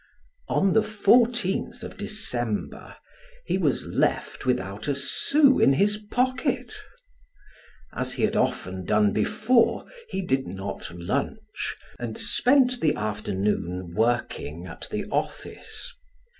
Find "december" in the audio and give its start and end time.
1.95-2.95